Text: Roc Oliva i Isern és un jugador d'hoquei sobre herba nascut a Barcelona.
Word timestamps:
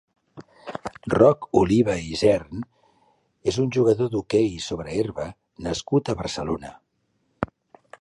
Roc 1.13 1.45
Oliva 1.61 1.97
i 2.05 2.07
Isern 2.15 2.65
és 3.53 3.61
un 3.67 3.71
jugador 3.79 4.11
d'hoquei 4.15 4.51
sobre 4.71 4.99
herba 4.99 5.29
nascut 5.69 6.09
a 6.15 6.21
Barcelona. 6.25 6.77